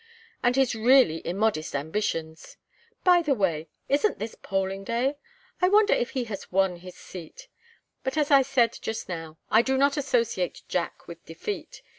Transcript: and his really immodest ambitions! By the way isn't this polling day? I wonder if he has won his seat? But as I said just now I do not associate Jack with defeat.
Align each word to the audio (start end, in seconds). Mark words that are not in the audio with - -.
and 0.41 0.55
his 0.55 0.73
really 0.73 1.21
immodest 1.27 1.75
ambitions! 1.75 2.57
By 3.03 3.21
the 3.21 3.35
way 3.35 3.67
isn't 3.87 4.17
this 4.17 4.33
polling 4.33 4.83
day? 4.83 5.17
I 5.61 5.69
wonder 5.69 5.93
if 5.93 6.09
he 6.17 6.23
has 6.23 6.51
won 6.51 6.77
his 6.77 6.95
seat? 6.95 7.47
But 8.03 8.17
as 8.17 8.31
I 8.31 8.41
said 8.41 8.75
just 8.81 9.07
now 9.07 9.37
I 9.51 9.61
do 9.61 9.77
not 9.77 9.97
associate 9.97 10.63
Jack 10.67 11.07
with 11.07 11.23
defeat. 11.27 11.83